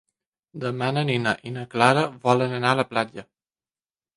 Demà 0.61 0.87
na 0.95 1.03
Nina 1.09 1.33
i 1.49 1.53
na 1.57 1.65
Clara 1.75 2.07
volen 2.27 2.57
anar 2.61 2.73
a 2.77 2.81
la 2.81 2.87
platja. 2.95 3.29